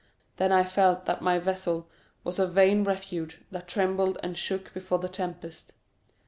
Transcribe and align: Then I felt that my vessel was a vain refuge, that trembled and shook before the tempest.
Then 0.37 0.51
I 0.51 0.63
felt 0.63 1.05
that 1.05 1.21
my 1.21 1.37
vessel 1.37 1.87
was 2.23 2.39
a 2.39 2.47
vain 2.47 2.83
refuge, 2.83 3.39
that 3.51 3.67
trembled 3.67 4.17
and 4.23 4.35
shook 4.35 4.73
before 4.73 4.97
the 4.97 5.07
tempest. 5.07 5.73